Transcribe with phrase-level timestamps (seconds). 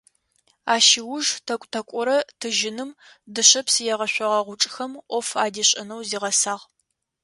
[0.73, 2.91] Ащ ыуж тӀэкӀу-тӀэкӀузэ тыжьыным,
[3.33, 6.63] дышъэпс егъэшъогъэ гъучӀхэм Ӏоф адишӀэнэу зигъэсагъ.